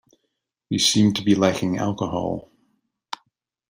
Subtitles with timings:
[0.71, 2.49] We seem to be lacking alcohol.